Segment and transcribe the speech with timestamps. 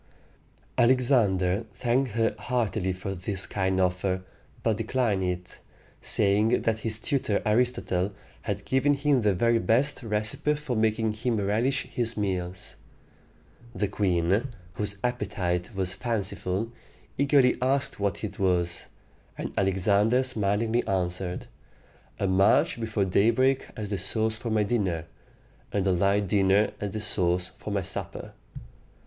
[0.79, 4.23] Alexander thanked her heartily for this kind offer,
[4.63, 5.59] but declined it,
[6.01, 8.11] saying that his tutor Aristotle
[8.41, 12.77] had given him the very best recipe for making him relish his meals.
[13.75, 16.71] The queen, whose appetite was fanciful,
[17.19, 18.87] eagerly asked what it was;
[19.37, 21.45] and Alexander smilingly answered,
[22.17, 25.05] "A march before daybreak as the sauce for my dinner,
[25.71, 28.33] and a light dinner as the sauce for my supper."